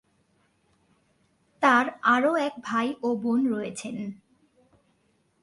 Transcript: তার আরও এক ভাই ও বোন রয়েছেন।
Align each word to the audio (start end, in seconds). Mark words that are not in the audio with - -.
তার 1.61 1.85
আরও 2.05 2.31
এক 2.37 2.53
ভাই 2.63 2.87
ও 3.03 3.09
বোন 3.15 3.39
রয়েছেন। 3.47 3.97